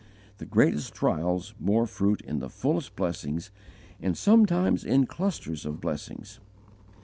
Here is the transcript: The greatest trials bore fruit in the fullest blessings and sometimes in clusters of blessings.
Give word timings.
The 0.39 0.47
greatest 0.47 0.95
trials 0.95 1.53
bore 1.59 1.85
fruit 1.85 2.21
in 2.21 2.39
the 2.39 2.49
fullest 2.49 2.95
blessings 2.95 3.51
and 4.01 4.17
sometimes 4.17 4.83
in 4.83 5.05
clusters 5.05 5.63
of 5.63 5.79
blessings. 5.79 6.39